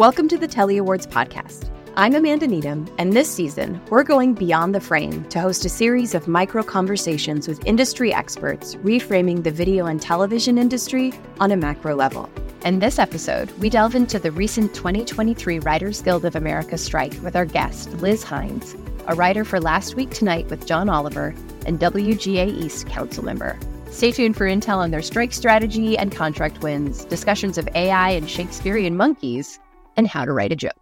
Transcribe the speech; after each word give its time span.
Welcome 0.00 0.28
to 0.28 0.38
the 0.38 0.48
Telly 0.48 0.78
Awards 0.78 1.06
podcast. 1.06 1.68
I'm 1.94 2.14
Amanda 2.14 2.46
Needham, 2.46 2.90
and 2.96 3.12
this 3.12 3.28
season, 3.28 3.78
we're 3.90 4.02
going 4.02 4.32
beyond 4.32 4.74
the 4.74 4.80
frame 4.80 5.24
to 5.24 5.38
host 5.38 5.66
a 5.66 5.68
series 5.68 6.14
of 6.14 6.26
micro 6.26 6.62
conversations 6.62 7.46
with 7.46 7.62
industry 7.66 8.10
experts 8.10 8.76
reframing 8.76 9.44
the 9.44 9.50
video 9.50 9.84
and 9.84 10.00
television 10.00 10.56
industry 10.56 11.12
on 11.38 11.52
a 11.52 11.56
macro 11.58 11.94
level. 11.94 12.30
In 12.64 12.78
this 12.78 12.98
episode, 12.98 13.50
we 13.58 13.68
delve 13.68 13.94
into 13.94 14.18
the 14.18 14.32
recent 14.32 14.72
2023 14.72 15.58
Writers 15.58 16.00
Guild 16.00 16.24
of 16.24 16.34
America 16.34 16.78
strike 16.78 17.12
with 17.22 17.36
our 17.36 17.44
guest, 17.44 17.92
Liz 17.96 18.24
Hynes, 18.24 18.74
a 19.06 19.14
writer 19.14 19.44
for 19.44 19.60
Last 19.60 19.96
Week 19.96 20.08
Tonight 20.08 20.48
with 20.48 20.66
John 20.66 20.88
Oliver 20.88 21.34
and 21.66 21.78
WGA 21.78 22.48
East 22.48 22.86
council 22.86 23.22
member. 23.22 23.58
Stay 23.90 24.12
tuned 24.12 24.38
for 24.38 24.46
intel 24.46 24.78
on 24.78 24.92
their 24.92 25.02
strike 25.02 25.34
strategy 25.34 25.98
and 25.98 26.10
contract 26.10 26.62
wins, 26.62 27.04
discussions 27.04 27.58
of 27.58 27.68
AI 27.74 28.12
and 28.12 28.30
Shakespearean 28.30 28.96
monkeys, 28.96 29.60
and 30.00 30.08
how 30.08 30.24
to 30.24 30.32
write 30.32 30.50
a 30.50 30.56
joke. 30.56 30.72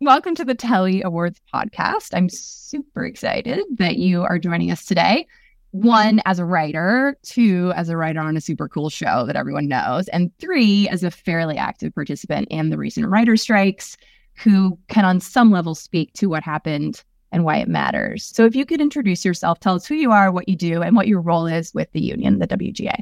Welcome 0.00 0.34
to 0.36 0.44
the 0.46 0.54
Telly 0.54 1.02
Awards 1.02 1.38
podcast. 1.54 2.14
I'm 2.14 2.30
super 2.30 3.04
excited 3.04 3.62
that 3.76 3.98
you 3.98 4.22
are 4.22 4.38
joining 4.38 4.70
us 4.70 4.86
today. 4.86 5.26
One, 5.72 6.22
as 6.24 6.38
a 6.38 6.46
writer, 6.46 7.18
two, 7.22 7.74
as 7.76 7.90
a 7.90 7.96
writer 7.98 8.20
on 8.20 8.34
a 8.34 8.40
super 8.40 8.70
cool 8.70 8.88
show 8.88 9.26
that 9.26 9.36
everyone 9.36 9.68
knows, 9.68 10.08
and 10.08 10.30
three, 10.38 10.88
as 10.88 11.04
a 11.04 11.10
fairly 11.10 11.58
active 11.58 11.94
participant 11.94 12.48
in 12.50 12.70
the 12.70 12.78
recent 12.78 13.06
writer 13.06 13.36
strikes 13.36 13.98
who 14.36 14.78
can, 14.88 15.04
on 15.04 15.20
some 15.20 15.50
level, 15.50 15.74
speak 15.74 16.10
to 16.14 16.30
what 16.30 16.42
happened 16.42 17.04
and 17.32 17.44
why 17.44 17.58
it 17.58 17.68
matters. 17.68 18.24
So, 18.24 18.46
if 18.46 18.56
you 18.56 18.64
could 18.64 18.80
introduce 18.80 19.26
yourself, 19.26 19.60
tell 19.60 19.74
us 19.74 19.84
who 19.84 19.94
you 19.94 20.10
are, 20.10 20.32
what 20.32 20.48
you 20.48 20.56
do, 20.56 20.80
and 20.80 20.96
what 20.96 21.06
your 21.06 21.20
role 21.20 21.46
is 21.46 21.74
with 21.74 21.92
the 21.92 22.00
union, 22.00 22.38
the 22.38 22.48
WGA. 22.48 22.98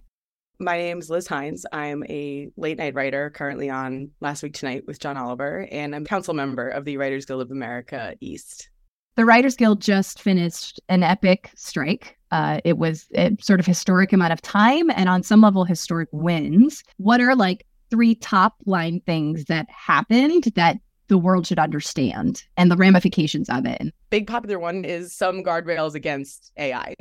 My 0.61 0.79
name 0.79 0.99
is 0.99 1.11
Liz 1.11 1.27
Hynes. 1.27 1.65
I'm 1.73 2.05
a 2.09 2.49
late 2.57 2.79
night 2.79 2.95
writer 2.95 3.31
currently 3.31 3.69
on 3.71 4.11
Last 4.21 4.43
Week 4.43 4.55
Tonight 4.55 4.85
with 4.87 5.01
John 5.01 5.17
Oliver, 5.17 5.67
and 5.73 5.97
I'm 5.97 6.05
council 6.05 6.33
member 6.33 6.69
of 6.69 6.85
the 6.85 6.97
Writers 6.97 7.25
Guild 7.25 7.43
of 7.43 7.51
America 7.51 8.15
East. 8.21 8.71
The 9.17 9.25
Writers 9.25 9.57
Guild 9.57 9.81
just 9.81 10.23
finished 10.23 10.81
an 10.89 11.03
epic 11.03 11.51
strike. 11.57 12.17
Uh, 12.31 12.61
it 12.65 12.79
was 12.79 13.07
a 13.17 13.37
sort 13.41 13.59
of 13.59 13.67
historic 13.67 14.13
amount 14.13 14.33
of 14.33 14.43
time 14.43 14.91
and 14.91 15.09
on 15.09 15.25
some 15.25 15.41
level 15.41 15.65
historic 15.65 16.09
wins. 16.13 16.85
What 16.99 17.21
are 17.21 17.35
like 17.35 17.67
three 17.91 18.15
top 18.15 18.55
line 18.65 19.01
things 19.07 19.47
that 19.47 19.69
happened 19.71 20.45
that 20.55 20.79
the 21.09 21.19
world 21.19 21.49
should 21.49 21.59
understand 21.59 22.45
and 22.57 22.71
the 22.71 22.77
ramifications 22.77 23.49
of 23.49 23.67
it? 23.67 23.93
Big 24.11 24.29
popular 24.29 24.61
one 24.61 24.85
is 24.85 25.13
some 25.13 25.43
guardrails 25.43 25.95
against 25.95 26.53
AI 26.57 26.95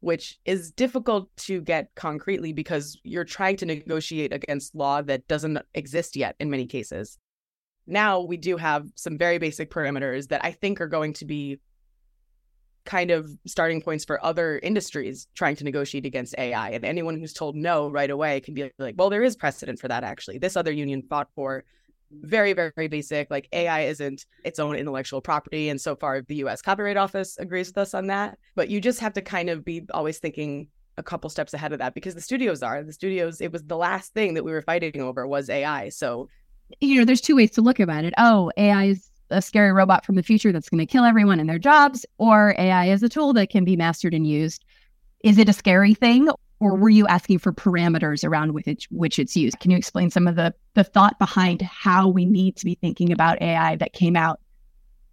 which 0.00 0.38
is 0.44 0.70
difficult 0.70 1.28
to 1.36 1.60
get 1.60 1.94
concretely 1.94 2.52
because 2.52 2.98
you're 3.02 3.24
trying 3.24 3.56
to 3.56 3.66
negotiate 3.66 4.32
against 4.32 4.74
law 4.74 5.02
that 5.02 5.26
doesn't 5.26 5.58
exist 5.74 6.16
yet 6.16 6.36
in 6.38 6.50
many 6.50 6.66
cases. 6.66 7.18
Now 7.86 8.20
we 8.20 8.36
do 8.36 8.56
have 8.58 8.86
some 8.94 9.18
very 9.18 9.38
basic 9.38 9.70
parameters 9.70 10.28
that 10.28 10.44
I 10.44 10.52
think 10.52 10.80
are 10.80 10.88
going 10.88 11.14
to 11.14 11.24
be 11.24 11.58
kind 12.84 13.10
of 13.10 13.30
starting 13.46 13.82
points 13.82 14.04
for 14.04 14.24
other 14.24 14.58
industries 14.62 15.26
trying 15.34 15.56
to 15.56 15.64
negotiate 15.64 16.06
against 16.06 16.34
AI. 16.38 16.70
And 16.70 16.84
anyone 16.84 17.18
who's 17.18 17.34
told 17.34 17.54
no 17.54 17.90
right 17.90 18.10
away 18.10 18.40
can 18.40 18.54
be 18.54 18.70
like, 18.78 18.94
well, 18.96 19.10
there 19.10 19.22
is 19.22 19.36
precedent 19.36 19.78
for 19.78 19.88
that 19.88 20.04
actually. 20.04 20.38
This 20.38 20.56
other 20.56 20.72
union 20.72 21.02
fought 21.02 21.28
for 21.34 21.64
very, 22.10 22.52
very, 22.52 22.72
very 22.74 22.88
basic. 22.88 23.30
Like 23.30 23.48
AI 23.52 23.82
isn't 23.82 24.26
its 24.44 24.58
own 24.58 24.76
intellectual 24.76 25.20
property. 25.20 25.68
And 25.68 25.80
so 25.80 25.96
far, 25.96 26.22
the 26.22 26.36
US 26.36 26.62
Copyright 26.62 26.96
Office 26.96 27.36
agrees 27.38 27.68
with 27.68 27.78
us 27.78 27.94
on 27.94 28.06
that. 28.08 28.38
But 28.54 28.70
you 28.70 28.80
just 28.80 29.00
have 29.00 29.12
to 29.14 29.22
kind 29.22 29.50
of 29.50 29.64
be 29.64 29.86
always 29.92 30.18
thinking 30.18 30.68
a 30.96 31.02
couple 31.02 31.30
steps 31.30 31.54
ahead 31.54 31.72
of 31.72 31.78
that 31.78 31.94
because 31.94 32.14
the 32.14 32.20
studios 32.20 32.62
are. 32.62 32.82
The 32.82 32.92
studios, 32.92 33.40
it 33.40 33.52
was 33.52 33.62
the 33.62 33.76
last 33.76 34.12
thing 34.14 34.34
that 34.34 34.44
we 34.44 34.52
were 34.52 34.62
fighting 34.62 35.00
over 35.00 35.26
was 35.26 35.48
AI. 35.48 35.90
So, 35.90 36.28
you 36.80 36.98
know, 36.98 37.04
there's 37.04 37.20
two 37.20 37.36
ways 37.36 37.52
to 37.52 37.62
look 37.62 37.80
about 37.80 38.04
it. 38.04 38.14
Oh, 38.18 38.50
AI 38.56 38.84
is 38.86 39.10
a 39.30 39.40
scary 39.40 39.72
robot 39.72 40.04
from 40.04 40.16
the 40.16 40.22
future 40.22 40.52
that's 40.52 40.68
going 40.68 40.78
to 40.78 40.86
kill 40.86 41.04
everyone 41.04 41.38
in 41.38 41.46
their 41.46 41.58
jobs, 41.58 42.04
or 42.18 42.54
AI 42.58 42.86
is 42.86 43.02
a 43.02 43.08
tool 43.08 43.32
that 43.34 43.50
can 43.50 43.64
be 43.64 43.76
mastered 43.76 44.14
and 44.14 44.26
used. 44.26 44.64
Is 45.22 45.38
it 45.38 45.48
a 45.48 45.52
scary 45.52 45.94
thing 45.94 46.28
or 46.60 46.76
were 46.76 46.88
you 46.88 47.06
asking 47.06 47.38
for 47.38 47.52
parameters 47.52 48.26
around 48.26 48.52
which, 48.52 48.88
which 48.90 49.18
it's 49.18 49.36
used? 49.36 49.60
Can 49.60 49.70
you 49.70 49.76
explain 49.76 50.10
some 50.10 50.26
of 50.26 50.36
the, 50.36 50.54
the 50.74 50.84
thought 50.84 51.18
behind 51.18 51.62
how 51.62 52.08
we 52.08 52.24
need 52.24 52.56
to 52.56 52.64
be 52.64 52.74
thinking 52.74 53.12
about 53.12 53.40
AI 53.40 53.76
that 53.76 53.92
came 53.92 54.16
out 54.16 54.40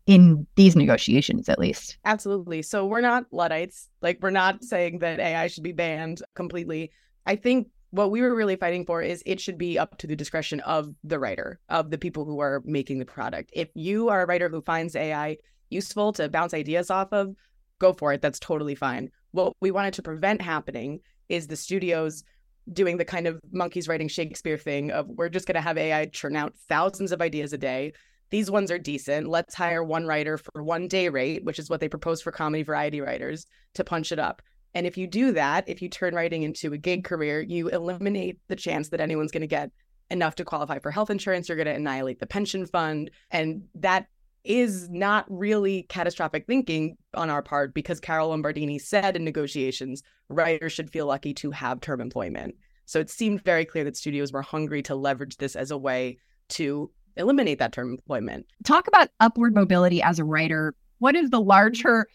in 0.08 0.46
these 0.56 0.76
negotiations, 0.76 1.50
at 1.50 1.60
least? 1.60 1.98
Absolutely. 2.06 2.62
So 2.62 2.86
we're 2.86 3.02
not 3.02 3.26
Luddites. 3.32 3.90
Like, 4.02 4.20
we're 4.22 4.30
not 4.32 4.64
saying 4.64 5.00
that 5.00 5.20
AI 5.20 5.48
should 5.48 5.64
be 5.64 5.72
banned 5.72 6.22
completely. 6.34 6.92
I 7.26 7.36
think 7.36 7.68
what 7.92 8.12
we 8.12 8.22
were 8.22 8.36
really 8.36 8.56
fighting 8.56 8.86
for 8.86 9.02
is 9.02 9.24
it 9.26 9.40
should 9.40 9.58
be 9.58 9.80
up 9.80 9.98
to 10.00 10.08
the 10.08 10.16
discretion 10.16 10.60
of 10.62 10.94
the 11.04 11.20
writer, 11.20 11.60
of 11.70 11.92
the 11.92 11.98
people 11.98 12.26
who 12.26 12.40
are 12.40 12.62
making 12.66 13.00
the 13.00 13.06
product. 13.06 13.52
If 13.54 13.70
you 13.74 14.10
are 14.10 14.24
a 14.24 14.26
writer 14.26 14.50
who 14.50 14.62
finds 14.62 14.96
AI 14.96 15.38
useful 15.70 16.12
to 16.14 16.30
bounce 16.30 16.54
ideas 16.54 16.90
off 16.90 17.14
of, 17.14 17.36
go 17.80 17.94
for 17.94 18.14
it. 18.14 18.22
That's 18.22 18.40
totally 18.40 18.76
fine. 18.76 19.12
What 19.32 19.54
we 19.60 19.72
wanted 19.72 19.94
to 19.96 20.02
prevent 20.02 20.42
happening 20.42 21.00
is 21.30 21.48
the 21.48 21.56
studios 21.56 22.24
doing 22.72 22.98
the 22.98 23.06
kind 23.06 23.28
of 23.28 23.40
monkeys 23.52 23.88
writing 23.88 24.08
Shakespeare 24.08 24.58
thing 24.58 24.92
of 24.92 25.08
we're 25.08 25.30
just 25.30 25.48
going 25.48 25.56
to 25.56 25.62
have 25.62 25.78
AI 25.78 26.06
churn 26.08 26.36
out 26.36 26.56
thousands 26.68 27.12
of 27.12 27.22
ideas 27.22 27.54
a 27.54 27.58
day. 27.58 27.94
These 28.32 28.50
ones 28.50 28.72
are 28.72 28.80
decent. 28.80 29.28
Let's 29.28 29.54
hire 29.54 29.84
one 29.84 30.08
writer 30.08 30.38
for 30.38 30.64
one 30.64 30.88
day 30.88 31.10
rate, 31.10 31.44
which 31.44 31.60
is 31.60 31.70
what 31.70 31.80
they 31.80 31.88
propose 31.88 32.22
for 32.22 32.32
comedy 32.32 32.64
variety 32.64 33.02
writers 33.02 33.46
to 33.76 33.84
punch 33.84 34.12
it 34.12 34.20
up. 34.20 34.42
And 34.74 34.86
if 34.86 34.98
you 34.98 35.08
do 35.08 35.32
that, 35.34 35.70
if 35.70 35.82
you 35.82 35.90
turn 35.90 36.16
writing 36.16 36.44
into 36.44 36.74
a 36.74 36.78
gig 36.78 37.06
career, 37.06 37.42
you 37.42 37.70
eliminate 37.70 38.40
the 38.48 38.56
chance 38.56 38.90
that 38.90 39.00
anyone's 39.00 39.32
going 39.32 39.42
to 39.42 39.48
get 39.48 39.72
enough 40.12 40.36
to 40.36 40.46
qualify 40.46 40.80
for 40.80 40.92
health 40.92 41.10
insurance. 41.10 41.48
You're 41.48 41.56
going 41.56 41.68
to 41.68 41.76
annihilate 41.76 42.20
the 42.20 42.28
pension 42.28 42.66
fund. 42.66 43.12
And 43.32 43.64
that 43.76 44.08
is 44.46 44.90
not 44.90 45.26
really 45.30 45.84
catastrophic 45.84 46.46
thinking 46.46 46.98
on 47.14 47.30
our 47.30 47.42
part 47.42 47.74
because 47.74 48.00
Carol 48.00 48.30
Lombardini 48.30 48.80
said 48.80 49.16
in 49.16 49.24
negotiations, 49.24 50.04
writers 50.30 50.74
should 50.74 50.90
feel 50.90 51.08
lucky 51.08 51.34
to 51.36 51.52
have 51.52 51.82
term 51.82 52.00
employment. 52.00 52.56
So 52.86 53.00
it 53.00 53.10
seemed 53.10 53.44
very 53.44 53.66
clear 53.66 53.84
that 53.84 53.98
studios 53.98 54.32
were 54.32 54.42
hungry 54.42 54.82
to 54.84 54.96
leverage 54.96 55.38
this 55.38 55.56
as 55.56 55.72
a 55.72 55.78
way 55.78 56.20
to 56.50 56.92
eliminate 57.18 57.60
that 57.60 57.72
term 57.72 57.92
employment. 57.92 58.46
Talk 58.64 58.88
about 58.88 59.10
upward 59.20 59.56
mobility 59.56 60.02
as 60.02 60.20
a 60.20 60.26
writer. 60.26 60.76
What 61.00 61.16
is 61.16 61.30
the 61.30 61.42
larger, 61.42 62.08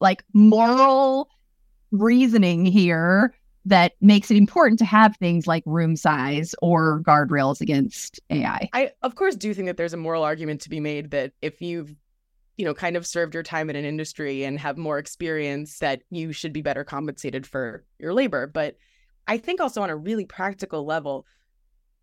like, 0.00 0.24
moral 0.32 1.28
reasoning 1.92 2.64
here 2.64 3.34
that 3.66 3.92
makes 4.00 4.30
it 4.30 4.36
important 4.36 4.78
to 4.78 4.84
have 4.84 5.16
things 5.16 5.46
like 5.46 5.62
room 5.66 5.96
size 5.96 6.54
or 6.62 7.00
guardrails 7.02 7.60
against 7.60 8.20
AI. 8.30 8.68
I 8.72 8.92
of 9.02 9.16
course 9.16 9.34
do 9.34 9.52
think 9.52 9.66
that 9.66 9.76
there's 9.76 9.92
a 9.92 9.98
moral 9.98 10.22
argument 10.22 10.60
to 10.62 10.70
be 10.70 10.80
made 10.80 11.10
that 11.10 11.32
if 11.42 11.60
you've 11.60 11.94
you 12.56 12.64
know 12.64 12.74
kind 12.74 12.96
of 12.96 13.06
served 13.06 13.34
your 13.34 13.42
time 13.42 13.68
in 13.68 13.76
an 13.76 13.84
industry 13.84 14.44
and 14.44 14.58
have 14.58 14.78
more 14.78 14.98
experience 14.98 15.80
that 15.80 16.02
you 16.10 16.32
should 16.32 16.52
be 16.52 16.62
better 16.62 16.84
compensated 16.84 17.46
for 17.46 17.84
your 17.98 18.14
labor, 18.14 18.46
but 18.46 18.76
I 19.26 19.38
think 19.38 19.60
also 19.60 19.82
on 19.82 19.90
a 19.90 19.96
really 19.96 20.24
practical 20.24 20.86
level 20.86 21.26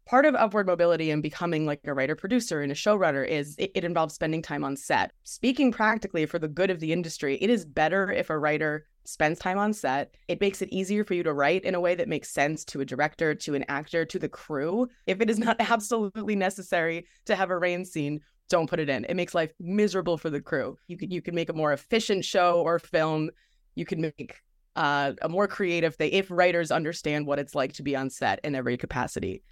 part 0.06 0.26
of 0.26 0.36
upward 0.36 0.68
mobility 0.68 1.12
and 1.12 1.24
becoming 1.24 1.66
like 1.66 1.80
a 1.86 1.94
writer 1.94 2.16
producer 2.16 2.62
and 2.62 2.72
a 2.72 2.76
showrunner 2.76 3.28
is 3.28 3.56
it, 3.58 3.72
it, 3.76 3.84
involves 3.84 4.14
spending 4.14 4.42
time 4.42 4.64
on 4.64 4.76
set 4.76 5.12
speaking 5.24 5.72
practically 5.72 6.26
for 6.26 6.40
the 6.40 6.48
good 6.48 6.70
of 6.70 6.80
the 6.80 6.92
industry 6.92 7.38
it 7.42 7.50
is 7.50 7.66
better 7.66 8.12
if 8.12 8.30
a 8.30 8.38
writer 8.38 8.86
spends 9.06 9.40
time 9.40 9.58
on 9.58 9.74
set. 9.74 10.16
It 10.28 10.42
makes 10.42 10.62
it 10.62 10.70
easier 10.70 11.04
for 11.04 11.14
you 11.14 11.24
to 11.24 11.34
write 11.34 11.64
in 11.64 11.76
a 11.76 11.82
way 11.82 11.96
that 11.96 12.08
makes 12.08 12.30
sense 12.30 12.64
to 12.66 12.82
a 12.82 12.86
director, 12.86 13.36
to 13.36 13.56
an 13.56 13.66
actor, 13.68 14.06
to 14.06 14.20
the 14.20 14.30
crew. 14.30 14.88
If 15.08 15.22
it 15.22 15.30
is 15.30 15.40
not 15.40 15.58
absolutely 15.60 16.36
necessary 16.36 17.06
to 17.26 17.36
have 17.36 17.50
a 17.50 17.58
rain 17.58 17.86
scene, 17.86 18.22
don't 18.50 18.70
put 18.70 18.80
it 18.80 18.90
in. 18.90 19.06
It 19.06 19.16
makes 19.16 19.34
life 19.34 19.52
miserable 19.60 20.18
for 20.18 20.30
the 20.30 20.42
crew. 20.42 20.78
You 20.88 20.98
could 20.98 21.12
you 21.12 21.22
can 21.22 21.36
make 21.36 21.50
a 21.50 21.54
more 21.54 21.74
efficient 21.74 22.26
show 22.26 22.62
or 22.62 22.78
film. 22.78 23.30
You 23.76 23.86
can 23.86 24.02
make 24.02 24.42
uh, 24.76 25.14
a 25.22 25.30
more 25.30 25.48
creative 25.48 25.96
thing 25.96 26.12
if 26.12 26.30
writers 26.30 26.72
understand 26.72 27.26
what 27.26 27.40
it's 27.40 27.56
like 27.56 27.74
to 27.74 27.84
be 27.84 27.96
on 27.96 28.10
set 28.10 28.40
in 28.44 28.56
every 28.56 28.78
capacity. 28.78 29.44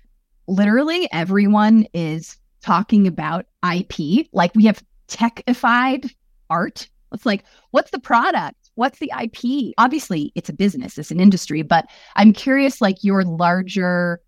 Literally, 0.48 1.08
everyone 1.12 1.86
is 1.94 2.38
talking 2.62 3.08
about 3.08 3.46
IP. 3.64 4.28
Like 4.32 4.54
we 4.56 4.66
have 4.66 4.84
techified 5.08 6.14
art. 6.50 6.88
It's 7.14 7.26
like, 7.26 7.44
what's 7.72 7.92
the 7.92 8.00
product? 8.00 8.62
what's 8.76 9.00
the 9.00 9.12
IP? 9.22 9.74
Obviously, 9.78 10.32
it's 10.36 10.50
a 10.50 10.54
business, 10.54 10.98
it's 10.98 11.12
an 11.12 11.20
industry, 11.20 11.62
but 11.62 11.86
I'm 12.16 12.34
curious, 12.34 12.82
like 12.82 13.04
your 13.04 13.24
larger 13.24 14.20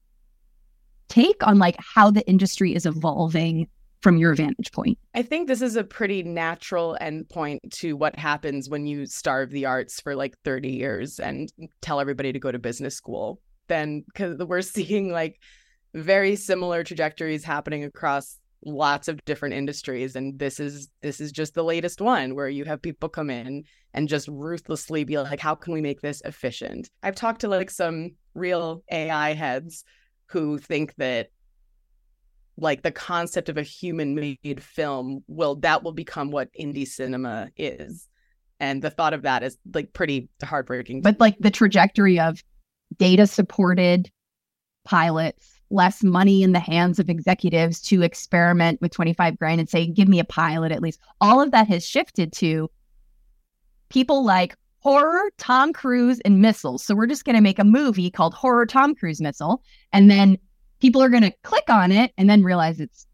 take 1.10 1.46
on 1.46 1.60
like 1.60 1.76
how 1.80 2.12
the 2.12 2.28
industry 2.28 2.74
is 2.74 2.86
evolving 2.86 3.68
from 4.02 4.18
your 4.18 4.36
vantage 4.36 4.72
point. 4.72 4.98
I 5.16 5.22
think 5.22 5.48
this 5.48 5.62
is 5.62 5.76
a 5.76 5.84
pretty 5.84 6.24
natural 6.24 6.98
endpoint 7.00 7.60
to 7.80 7.96
what 7.96 8.18
happens 8.18 8.70
when 8.70 8.86
you 8.86 9.06
starve 9.06 9.50
the 9.50 9.66
arts 9.66 10.02
for 10.02 10.16
like 10.16 10.38
30 10.44 10.70
years 10.70 11.20
and 11.20 11.52
tell 11.82 12.00
everybody 12.00 12.34
to 12.34 12.40
go 12.40 12.52
to 12.52 12.60
business 12.60 12.96
school. 12.96 13.40
Then 13.70 14.04
because 14.06 14.38
we're 14.40 14.62
seeing 14.78 15.12
like 15.12 15.40
very 15.94 16.36
similar 16.36 16.84
trajectories 16.84 17.44
happening 17.44 17.84
across 17.84 18.40
lots 18.66 19.08
of 19.08 19.24
different 19.26 19.54
industries 19.54 20.16
and 20.16 20.40
this 20.40 20.60
is 20.60 20.90
this 21.02 21.20
is 21.20 21.32
just 21.32 21.54
the 21.54 21.64
latest 21.64 22.00
one 22.00 22.34
where 22.34 22.48
you 22.48 22.64
have 22.64 22.82
people 22.82 23.10
come 23.10 23.30
in 23.30 23.64
and 23.94 24.08
just 24.08 24.28
ruthlessly 24.30 25.04
be 25.04 25.18
like 25.18 25.40
how 25.40 25.56
can 25.56 25.74
we 25.74 25.82
make 25.82 26.02
this 26.02 26.22
efficient? 26.26 26.90
I've 27.02 27.16
talked 27.16 27.42
to 27.42 27.48
like 27.48 27.70
some 27.70 28.12
real 28.34 28.84
ai 28.90 29.34
heads 29.34 29.84
who 30.28 30.58
think 30.58 30.96
that 30.96 31.30
like 32.58 32.84
the 32.84 32.92
concept 32.92 33.50
of 33.50 33.58
a 33.58 33.64
human 33.64 34.16
made 34.16 34.64
film 34.64 35.24
will 35.28 35.56
that 35.58 35.84
will 35.84 35.92
become 35.92 36.32
what 36.32 36.50
indie 36.60 36.88
cinema 36.88 37.50
is. 37.58 38.08
And 38.60 38.82
the 38.82 38.92
thought 38.92 39.14
of 39.14 39.24
that 39.24 39.44
is 39.44 39.58
like 39.74 39.92
pretty 39.94 40.30
heartbreaking 40.42 41.02
but 41.02 41.20
like 41.20 41.36
the 41.40 41.52
trajectory 41.52 42.20
of 42.20 42.42
data 42.98 43.28
supported 43.28 44.10
pilots 44.86 45.53
less 45.74 46.04
money 46.04 46.44
in 46.44 46.52
the 46.52 46.60
hands 46.60 47.00
of 47.00 47.10
executives 47.10 47.82
to 47.82 48.02
experiment 48.02 48.80
with 48.82 48.92
25 48.92 49.38
grand 49.38 49.60
and 49.60 49.70
say 49.70 49.86
give 49.86 50.08
me 50.08 50.20
a 50.20 50.26
pilot 50.26 50.72
at 50.72 50.82
least 50.82 51.00
all 51.20 51.42
of 51.42 51.52
that 51.52 51.68
has 51.68 51.86
shifted 51.86 52.32
to 52.32 52.70
people 53.90 54.24
like 54.24 54.56
horror 54.80 55.32
tom 55.38 55.74
cruise 55.74 56.20
and 56.22 56.42
missiles 56.42 56.84
so 56.84 56.94
we're 56.96 57.08
just 57.08 57.26
going 57.26 57.36
to 57.36 57.42
make 57.42 57.60
a 57.60 57.64
movie 57.64 58.12
called 58.12 58.34
horror 58.34 58.66
tom 58.66 58.94
cruise 58.94 59.22
missile 59.22 59.62
and 59.92 60.12
then 60.12 60.38
people 60.80 61.02
are 61.02 61.10
going 61.10 61.24
to 61.24 61.34
click 61.44 61.70
on 61.70 61.92
it 61.92 62.12
and 62.18 62.30
then 62.30 62.44
realize 62.44 62.82
it's 62.82 63.08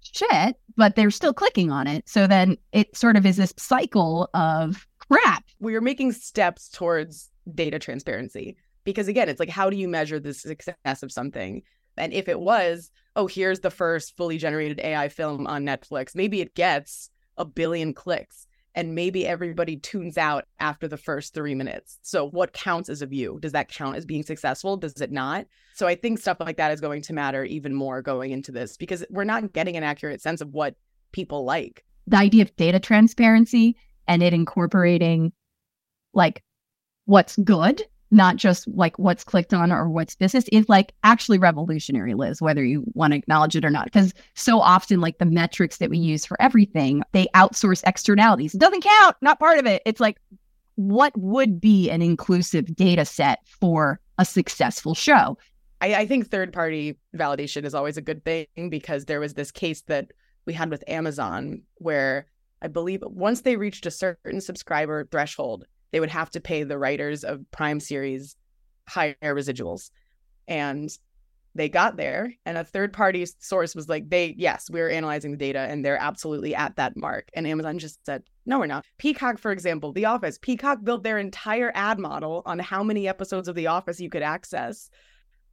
shit, 0.00 0.56
but 0.76 0.96
they're 0.96 1.10
still 1.10 1.34
clicking 1.34 1.70
on 1.70 1.86
it. 1.86 2.08
So 2.08 2.26
then 2.26 2.56
it 2.72 2.96
sort 2.96 3.16
of 3.16 3.26
is 3.26 3.36
this 3.36 3.52
cycle 3.56 4.28
of 4.34 4.86
crap. 5.08 5.44
We 5.60 5.74
are 5.74 5.80
making 5.80 6.12
steps 6.12 6.68
towards 6.68 7.30
data 7.54 7.78
transparency 7.78 8.56
because, 8.84 9.08
again, 9.08 9.28
it's 9.28 9.40
like, 9.40 9.48
how 9.48 9.70
do 9.70 9.76
you 9.76 9.88
measure 9.88 10.20
the 10.20 10.34
success 10.34 11.02
of 11.02 11.12
something? 11.12 11.62
And 11.98 12.12
if 12.12 12.28
it 12.28 12.40
was, 12.40 12.90
oh, 13.16 13.26
here's 13.26 13.60
the 13.60 13.70
first 13.70 14.16
fully 14.16 14.38
generated 14.38 14.80
AI 14.80 15.08
film 15.08 15.46
on 15.46 15.64
Netflix, 15.64 16.14
maybe 16.14 16.40
it 16.40 16.54
gets 16.54 17.10
a 17.36 17.44
billion 17.44 17.92
clicks 17.92 18.46
and 18.74 18.94
maybe 18.94 19.26
everybody 19.26 19.76
tunes 19.76 20.16
out 20.16 20.44
after 20.60 20.86
the 20.86 20.96
first 20.96 21.34
three 21.34 21.54
minutes. 21.54 21.98
So, 22.02 22.28
what 22.28 22.52
counts 22.52 22.88
as 22.88 23.02
a 23.02 23.06
view? 23.06 23.38
Does 23.40 23.52
that 23.52 23.68
count 23.68 23.96
as 23.96 24.06
being 24.06 24.22
successful? 24.22 24.76
Does 24.76 25.00
it 25.00 25.10
not? 25.10 25.46
So, 25.74 25.86
I 25.86 25.94
think 25.96 26.18
stuff 26.18 26.36
like 26.38 26.58
that 26.58 26.72
is 26.72 26.80
going 26.80 27.02
to 27.02 27.12
matter 27.12 27.44
even 27.44 27.74
more 27.74 28.02
going 28.02 28.30
into 28.30 28.52
this 28.52 28.76
because 28.76 29.04
we're 29.10 29.24
not 29.24 29.52
getting 29.52 29.76
an 29.76 29.82
accurate 29.82 30.20
sense 30.20 30.40
of 30.40 30.50
what 30.50 30.76
people 31.12 31.44
like. 31.44 31.84
The 32.06 32.18
idea 32.18 32.42
of 32.42 32.54
data 32.56 32.78
transparency 32.78 33.76
and 34.06 34.22
it 34.22 34.32
incorporating 34.32 35.32
like 36.14 36.42
what's 37.04 37.36
good 37.36 37.82
not 38.10 38.36
just 38.36 38.66
like 38.68 38.98
what's 38.98 39.24
clicked 39.24 39.52
on 39.52 39.70
or 39.70 39.88
what's 39.88 40.14
business 40.14 40.46
is 40.50 40.68
like 40.68 40.92
actually 41.04 41.38
revolutionary 41.38 42.14
liz 42.14 42.40
whether 42.40 42.64
you 42.64 42.84
want 42.94 43.12
to 43.12 43.18
acknowledge 43.18 43.54
it 43.54 43.64
or 43.64 43.70
not 43.70 43.84
because 43.84 44.14
so 44.34 44.60
often 44.60 45.00
like 45.00 45.18
the 45.18 45.26
metrics 45.26 45.78
that 45.78 45.90
we 45.90 45.98
use 45.98 46.24
for 46.24 46.40
everything 46.40 47.02
they 47.12 47.26
outsource 47.34 47.82
externalities. 47.86 48.54
It 48.54 48.60
doesn't 48.60 48.82
count 48.82 49.16
not 49.20 49.38
part 49.38 49.58
of 49.58 49.66
it. 49.66 49.82
It's 49.84 50.00
like 50.00 50.18
what 50.76 51.12
would 51.16 51.60
be 51.60 51.90
an 51.90 52.02
inclusive 52.02 52.74
data 52.76 53.04
set 53.04 53.40
for 53.46 54.00
a 54.16 54.24
successful 54.24 54.94
show? 54.94 55.36
I, 55.80 55.94
I 55.94 56.06
think 56.06 56.28
third 56.28 56.52
party 56.52 56.98
validation 57.16 57.64
is 57.64 57.74
always 57.74 57.96
a 57.96 58.02
good 58.02 58.24
thing 58.24 58.70
because 58.70 59.04
there 59.04 59.20
was 59.20 59.34
this 59.34 59.50
case 59.50 59.82
that 59.82 60.12
we 60.46 60.52
had 60.52 60.70
with 60.70 60.82
amazon 60.88 61.62
where 61.74 62.26
i 62.62 62.68
believe 62.68 63.02
once 63.02 63.42
they 63.42 63.56
reached 63.56 63.86
a 63.86 63.90
certain 63.90 64.40
subscriber 64.40 65.04
threshold 65.04 65.66
they 65.90 66.00
would 66.00 66.10
have 66.10 66.30
to 66.30 66.40
pay 66.40 66.62
the 66.62 66.78
writers 66.78 67.24
of 67.24 67.50
Prime 67.50 67.80
series 67.80 68.36
higher 68.88 69.16
residuals. 69.22 69.90
And 70.46 70.90
they 71.54 71.68
got 71.68 71.96
there 71.96 72.32
and 72.46 72.56
a 72.56 72.64
third 72.64 72.92
party 72.92 73.26
source 73.40 73.74
was 73.74 73.88
like 73.88 74.08
they 74.08 74.34
yes 74.38 74.70
we're 74.70 74.88
analyzing 74.88 75.32
the 75.32 75.36
data 75.36 75.58
and 75.58 75.84
they're 75.84 76.00
absolutely 76.00 76.54
at 76.54 76.76
that 76.76 76.96
mark 76.96 77.28
and 77.34 77.46
amazon 77.46 77.78
just 77.78 77.98
said 78.06 78.22
no 78.46 78.58
we're 78.58 78.66
not 78.66 78.84
peacock 78.98 79.38
for 79.38 79.50
example 79.50 79.92
the 79.92 80.04
office 80.04 80.38
peacock 80.40 80.78
built 80.84 81.02
their 81.02 81.18
entire 81.18 81.72
ad 81.74 81.98
model 81.98 82.42
on 82.46 82.58
how 82.58 82.82
many 82.82 83.08
episodes 83.08 83.48
of 83.48 83.56
the 83.56 83.66
office 83.66 83.98
you 83.98 84.08
could 84.08 84.22
access 84.22 84.88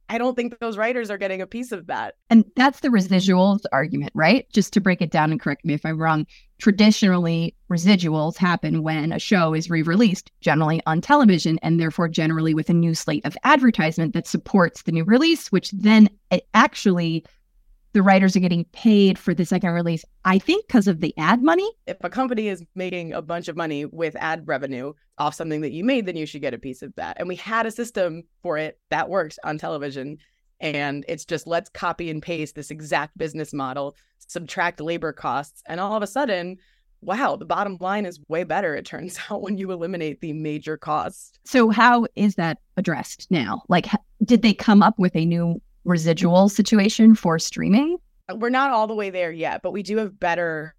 I 0.08 0.18
don't 0.18 0.36
think 0.36 0.58
those 0.58 0.76
writers 0.76 1.10
are 1.10 1.18
getting 1.18 1.40
a 1.40 1.46
piece 1.46 1.72
of 1.72 1.86
that. 1.86 2.14
And 2.30 2.44
that's 2.54 2.80
the 2.80 2.88
residuals 2.88 3.62
argument, 3.72 4.12
right? 4.14 4.46
Just 4.52 4.72
to 4.74 4.80
break 4.80 5.02
it 5.02 5.10
down 5.10 5.32
and 5.32 5.40
correct 5.40 5.64
me 5.64 5.74
if 5.74 5.84
I'm 5.84 6.00
wrong. 6.00 6.26
Traditionally, 6.58 7.54
residuals 7.70 8.36
happen 8.36 8.82
when 8.82 9.12
a 9.12 9.18
show 9.18 9.52
is 9.52 9.68
re 9.68 9.82
released, 9.82 10.30
generally 10.40 10.80
on 10.86 11.00
television, 11.00 11.58
and 11.62 11.80
therefore 11.80 12.08
generally 12.08 12.54
with 12.54 12.70
a 12.70 12.74
new 12.74 12.94
slate 12.94 13.24
of 13.26 13.36
advertisement 13.44 14.14
that 14.14 14.26
supports 14.26 14.82
the 14.82 14.92
new 14.92 15.04
release, 15.04 15.50
which 15.50 15.70
then 15.72 16.08
it 16.30 16.46
actually 16.54 17.24
the 17.96 18.02
writers 18.02 18.36
are 18.36 18.40
getting 18.40 18.66
paid 18.72 19.18
for 19.18 19.32
the 19.32 19.46
second 19.46 19.70
release, 19.70 20.04
I 20.26 20.38
think 20.38 20.66
because 20.66 20.86
of 20.86 21.00
the 21.00 21.14
ad 21.16 21.42
money. 21.42 21.66
If 21.86 21.96
a 22.02 22.10
company 22.10 22.48
is 22.48 22.62
making 22.74 23.14
a 23.14 23.22
bunch 23.22 23.48
of 23.48 23.56
money 23.56 23.86
with 23.86 24.14
ad 24.16 24.46
revenue 24.46 24.92
off 25.16 25.34
something 25.34 25.62
that 25.62 25.72
you 25.72 25.82
made, 25.82 26.04
then 26.04 26.14
you 26.14 26.26
should 26.26 26.42
get 26.42 26.52
a 26.52 26.58
piece 26.58 26.82
of 26.82 26.94
that. 26.96 27.16
And 27.18 27.26
we 27.26 27.36
had 27.36 27.64
a 27.64 27.70
system 27.70 28.24
for 28.42 28.58
it 28.58 28.78
that 28.90 29.08
worked 29.08 29.38
on 29.44 29.56
television. 29.56 30.18
And 30.60 31.06
it's 31.08 31.24
just 31.24 31.46
let's 31.46 31.70
copy 31.70 32.10
and 32.10 32.20
paste 32.20 32.54
this 32.54 32.70
exact 32.70 33.16
business 33.16 33.54
model, 33.54 33.96
subtract 34.18 34.82
labor 34.82 35.14
costs. 35.14 35.62
And 35.66 35.80
all 35.80 35.96
of 35.96 36.02
a 36.02 36.06
sudden, 36.06 36.58
wow, 37.00 37.36
the 37.36 37.46
bottom 37.46 37.78
line 37.80 38.04
is 38.04 38.20
way 38.28 38.44
better, 38.44 38.74
it 38.74 38.84
turns 38.84 39.18
out, 39.30 39.40
when 39.40 39.56
you 39.56 39.72
eliminate 39.72 40.20
the 40.20 40.34
major 40.34 40.76
costs. 40.76 41.32
So, 41.46 41.70
how 41.70 42.06
is 42.14 42.34
that 42.34 42.58
addressed 42.76 43.30
now? 43.30 43.62
Like, 43.70 43.86
did 44.22 44.42
they 44.42 44.52
come 44.52 44.82
up 44.82 44.98
with 44.98 45.16
a 45.16 45.24
new 45.24 45.62
residual 45.86 46.48
situation 46.48 47.14
for 47.14 47.38
streaming? 47.38 47.96
Uh, 48.28 48.36
we're 48.36 48.50
not 48.50 48.70
all 48.70 48.86
the 48.86 48.94
way 48.94 49.10
there 49.10 49.32
yet, 49.32 49.62
but 49.62 49.72
we 49.72 49.82
do 49.82 49.96
have 49.98 50.18
better 50.18 50.74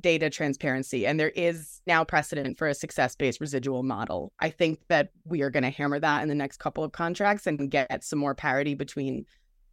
data 0.00 0.30
transparency 0.30 1.06
and 1.06 1.20
there 1.20 1.28
is 1.30 1.82
now 1.86 2.02
precedent 2.02 2.56
for 2.56 2.66
a 2.66 2.74
success-based 2.74 3.38
residual 3.38 3.82
model. 3.82 4.32
I 4.40 4.48
think 4.48 4.80
that 4.88 5.10
we 5.24 5.42
are 5.42 5.50
going 5.50 5.62
to 5.62 5.70
hammer 5.70 6.00
that 6.00 6.22
in 6.22 6.28
the 6.28 6.34
next 6.34 6.56
couple 6.56 6.82
of 6.82 6.92
contracts 6.92 7.46
and 7.46 7.70
get 7.70 8.02
some 8.02 8.18
more 8.18 8.34
parity 8.34 8.74
between 8.74 9.26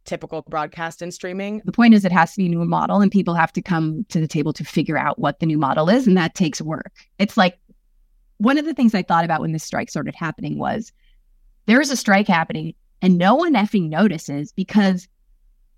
typical 0.04 0.42
broadcast 0.42 1.00
and 1.00 1.12
streaming. 1.12 1.62
The 1.64 1.72
point 1.72 1.94
is 1.94 2.04
it 2.04 2.12
has 2.12 2.32
to 2.32 2.38
be 2.38 2.46
a 2.46 2.48
new 2.50 2.64
model 2.64 3.00
and 3.00 3.10
people 3.10 3.34
have 3.34 3.52
to 3.54 3.62
come 3.62 4.04
to 4.10 4.20
the 4.20 4.28
table 4.28 4.52
to 4.52 4.64
figure 4.64 4.98
out 4.98 5.18
what 5.18 5.40
the 5.40 5.46
new 5.46 5.58
model 5.58 5.88
is 5.88 6.06
and 6.06 6.16
that 6.16 6.34
takes 6.34 6.60
work. 6.60 6.92
It's 7.18 7.36
like 7.36 7.58
one 8.38 8.58
of 8.58 8.64
the 8.64 8.74
things 8.74 8.94
I 8.94 9.02
thought 9.02 9.24
about 9.24 9.40
when 9.40 9.52
this 9.52 9.64
strike 9.64 9.90
started 9.90 10.14
happening 10.14 10.58
was 10.58 10.92
there 11.66 11.80
is 11.80 11.90
a 11.90 11.96
strike 11.96 12.28
happening 12.28 12.74
and 13.02 13.18
no 13.18 13.34
one 13.34 13.54
effing 13.54 13.88
notices 13.88 14.52
because 14.52 15.08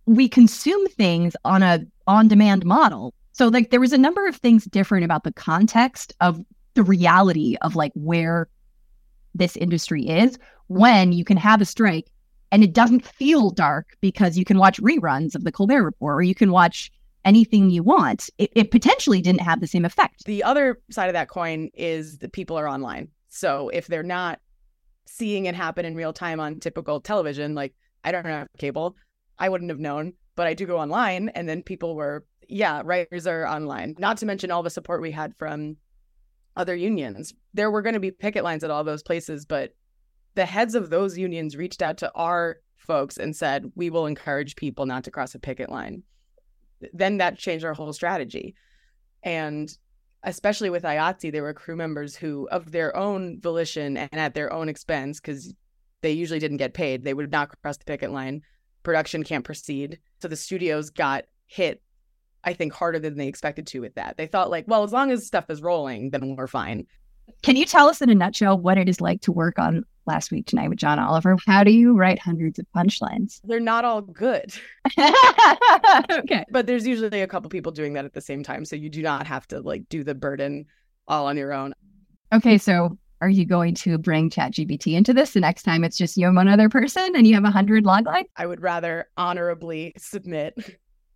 we 0.07 0.29
consume 0.29 0.87
things 0.89 1.37
on 1.45 1.63
a 1.63 1.81
on 2.07 2.29
demand 2.29 2.65
model. 2.65 3.15
So 3.33 3.49
like 3.49 3.71
there 3.71 3.81
was 3.81 3.93
a 3.93 3.99
number 3.99 4.27
of 4.27 4.37
things 4.37 4.65
different 4.65 5.05
about 5.05 5.25
the 5.25 5.33
context 5.33 6.13
of 6.21 6.41
the 6.75 6.83
reality 6.83 7.57
of 7.63 7.77
like 7.77 7.93
where 7.95 8.49
this 9.35 9.57
industry 9.57 10.09
is 10.09 10.39
when 10.67 11.13
you 11.13 11.25
can 11.25 11.37
have 11.37 11.61
a 11.61 11.65
strike 11.65 12.11
and 12.53 12.65
it 12.65 12.73
doesn't 12.73 13.05
feel 13.05 13.51
dark 13.51 13.97
because 14.01 14.37
you 14.37 14.45
can 14.45 14.59
watch 14.59 14.81
reruns 14.81 15.35
of 15.35 15.45
the 15.45 15.53
Colbert 15.53 15.85
Report 15.85 16.17
or 16.19 16.23
you 16.23 16.35
can 16.35 16.51
watch 16.51 16.91
anything 17.25 17.71
you 17.71 17.83
want. 17.83 18.29
It, 18.39 18.51
it 18.57 18.71
potentially 18.71 19.21
didn't 19.21 19.43
have 19.43 19.61
the 19.61 19.67
same 19.67 19.85
effect. 19.85 20.25
The 20.25 20.43
other 20.43 20.81
side 20.91 21.09
of 21.09 21.13
that 21.13 21.29
coin 21.29 21.71
is 21.75 22.19
that 22.19 22.33
people 22.33 22.59
are 22.59 22.69
online. 22.69 23.09
So 23.29 23.69
if 23.69 23.87
they're 23.87 24.03
not 24.03 24.41
seeing 25.13 25.47
it 25.47 25.55
happen 25.55 25.85
in 25.85 25.95
real 25.95 26.13
time 26.13 26.41
on 26.41 26.61
typical 26.61 27.01
television. 27.01 27.55
Like 27.55 27.75
I 28.05 28.13
don't 28.13 28.25
have 28.25 28.49
cable. 28.59 28.97
I 29.39 29.49
wouldn't 29.49 29.71
have 29.71 29.81
known, 29.81 30.15
but 30.37 30.47
I 30.47 30.55
do 30.55 30.67
go 30.67 30.79
online 30.79 31.31
and 31.31 31.49
then 31.49 31.63
people 31.63 31.95
were, 31.95 32.25
yeah, 32.49 32.83
writers 32.85 33.27
are 33.27 33.47
online. 33.47 33.97
Not 33.99 34.19
to 34.19 34.27
mention 34.27 34.51
all 34.51 34.63
the 34.63 34.71
support 34.71 35.03
we 35.03 35.11
had 35.11 35.35
from 35.39 35.77
other 36.57 36.75
unions. 36.75 37.33
There 37.55 37.71
were 37.71 37.83
going 37.83 37.95
to 37.95 38.01
be 38.01 38.11
picket 38.11 38.45
lines 38.45 38.65
at 38.65 38.71
all 38.71 38.85
those 38.85 39.03
places, 39.03 39.47
but 39.47 39.75
the 40.35 40.47
heads 40.47 40.75
of 40.75 40.91
those 40.91 41.19
unions 41.19 41.57
reached 41.57 41.83
out 41.83 41.99
to 41.99 42.13
our 42.15 42.59
folks 42.77 43.17
and 43.17 43.35
said, 43.35 43.71
we 43.75 43.91
will 43.91 44.07
encourage 44.07 44.57
people 44.57 44.87
not 44.87 45.05
to 45.05 45.11
cross 45.11 45.35
a 45.35 45.39
picket 45.39 45.71
line. 45.71 46.03
Then 46.93 47.19
that 47.19 47.39
changed 47.39 47.65
our 47.65 47.75
whole 47.75 47.93
strategy. 47.93 48.55
And 49.23 49.71
especially 50.23 50.71
with 50.71 50.83
IATSE, 50.83 51.33
there 51.33 51.43
were 51.43 51.55
crew 51.55 51.77
members 51.77 52.15
who, 52.17 52.49
of 52.51 52.73
their 52.73 52.97
own 52.97 53.41
volition 53.41 53.97
and 53.97 54.13
at 54.13 54.35
their 54.35 54.53
own 54.53 54.69
expense, 54.69 55.21
because 55.21 55.55
they 56.03 56.13
usually 56.13 56.39
didn't 56.39 56.59
get 56.59 56.75
paid, 56.75 57.05
they 57.05 57.15
would 57.15 57.31
not 57.31 57.51
cross 57.63 57.77
the 57.77 57.85
picket 57.85 58.11
line. 58.11 58.43
Production 58.83 59.23
can't 59.25 59.45
proceed. 59.45 59.99
So 60.21 60.29
the 60.29 60.37
studios 60.37 60.91
got 60.91 61.25
hit, 61.47 61.83
I 62.45 62.55
think, 62.55 62.73
harder 62.73 62.99
than 62.99 63.17
they 63.17 63.29
expected 63.29 63.67
to 63.69 63.81
with 63.81 63.95
that. 63.97 64.17
They 64.17 64.27
thought, 64.27 64.51
like, 64.51 64.65
well, 64.67 64.83
as 64.83 64.93
long 64.93 65.11
as 65.11 65.27
stuff 65.27 65.51
is 65.51 65.63
rolling, 65.63 66.11
then 66.11 66.37
we're 66.37 66.47
fine. 66.47 66.87
Can 67.43 67.57
you 67.57 67.65
tell 67.65 67.89
us 67.89 68.01
in 68.01 68.11
a 68.11 68.15
nutshell 68.15 68.59
what 68.59 68.79
it 68.79 68.89
is 68.89 69.01
like 69.01 69.21
to 69.23 69.33
work 69.33 69.59
on 69.59 69.85
Last 70.07 70.31
Week 70.31 70.47
Tonight 70.47 70.69
with 70.69 70.79
John 70.79 70.99
Oliver? 70.99 71.37
How 71.47 71.65
do 71.65 71.71
you 71.71 71.97
write 71.97 72.19
hundreds 72.19 72.59
of 72.59 72.67
punchlines? 72.75 73.41
They're 73.45 73.61
not 73.61 73.85
all 73.85 74.03
good. 74.03 74.53
okay. 74.99 76.45
But 76.51 76.67
there's 76.67 76.87
usually 76.87 77.23
a 77.23 77.27
couple 77.27 77.51
people 77.51 77.73
doing 77.73 77.95
that 77.95 78.05
at 78.05 78.13
the 78.13 78.21
same 78.21 78.43
time. 78.43 78.65
So 78.65 78.77
you 78.77 78.89
do 78.91 79.03
not 79.03 79.27
have 79.27 79.47
to 79.49 79.61
like 79.61 79.89
do 79.89 80.05
the 80.05 80.15
burden 80.15 80.67
all 81.07 81.27
on 81.27 81.37
your 81.37 81.53
own. 81.53 81.75
Okay. 82.33 82.59
So 82.59 82.99
are 83.21 83.29
you 83.29 83.45
going 83.45 83.75
to 83.75 83.99
bring 83.99 84.31
ChatGPT 84.31 84.95
into 84.95 85.13
this 85.13 85.33
the 85.33 85.41
next 85.41 85.65
time 85.65 85.85
it's 85.85 85.97
just 85.97 86.17
you 86.17 86.27
and 86.27 86.37
one 86.37 86.49
other 86.49 86.69
person 86.69 87.13
and 87.15 87.27
you 87.27 87.35
have 87.35 87.45
a 87.45 87.51
hundred 87.51 87.85
log 87.85 88.07
lines? 88.07 88.29
I 88.37 88.47
would 88.47 88.63
rather 88.63 89.09
honorably 89.17 89.93
submit 89.99 90.55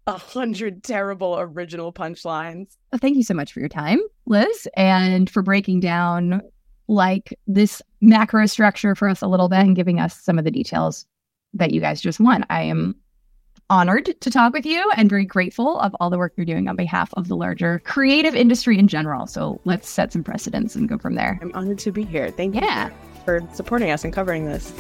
a 0.07 0.19
hundred 0.19 0.83
terrible 0.83 1.37
original 1.39 1.93
punchlines. 1.93 2.77
Well, 2.93 2.99
thank 2.99 3.17
you 3.17 3.23
so 3.23 3.35
much 3.35 3.53
for 3.53 3.61
your 3.61 3.71
time, 3.71 4.01
Liz, 4.27 4.69
and 4.77 5.31
for 5.31 5.43
breaking 5.43 5.81
down 5.81 6.43
like 6.89 7.39
this 7.47 7.81
macro 8.01 8.47
structure 8.47 8.95
for 8.95 9.09
us 9.09 9.23
a 9.23 9.27
little 9.27 9.49
bit 9.49 9.61
and 9.61 9.77
giving 9.77 10.01
us 10.01 10.21
some 10.21 10.39
of 10.39 10.45
the 10.45 10.51
details 10.51 11.07
that 11.55 11.73
you 11.73 11.81
guys 11.81 12.01
just 12.01 12.21
want. 12.21 12.45
I 12.51 12.63
am 12.63 12.95
honored 13.71 14.15
to 14.21 14.31
talk 14.31 14.53
with 14.53 14.67
you 14.67 14.91
and 14.97 15.09
very 15.09 15.25
grateful 15.25 15.79
of 15.81 15.95
all 15.99 16.11
the 16.11 16.19
work 16.19 16.35
you're 16.37 16.45
doing 16.45 16.69
on 16.69 16.77
behalf 16.77 17.13
of 17.15 17.29
the 17.29 17.37
larger 17.37 17.79
creative 17.81 18.35
industry 18.35 18.79
in 18.79 18.89
general. 18.89 19.27
So 19.27 19.61
let's 19.65 19.89
set 19.89 20.13
some 20.13 20.23
precedents 20.23 20.75
and 20.75 20.89
go 20.89 20.99
from 20.99 21.15
there. 21.15 21.39
I'm 21.41 21.53
honored 21.55 21.79
to 21.79 21.93
be 21.93 22.05
here. 22.05 22.31
Thank 22.31 22.55
yeah. 22.55 22.89
you 22.89 22.95
for 23.25 23.41
supporting 23.55 23.91
us 23.91 24.05
and 24.05 24.13
covering 24.13 24.45
this. 24.45 24.73